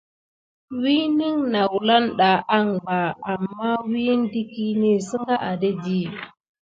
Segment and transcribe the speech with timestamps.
[0.81, 2.99] Winən noula ɗa anŋɓa
[3.31, 4.91] amma wiyin də kini.
[5.07, 5.99] Sənga adedi.